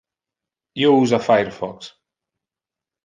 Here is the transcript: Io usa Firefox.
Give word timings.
Io 0.83 0.95
usa 1.01 1.19
Firefox. 1.27 1.93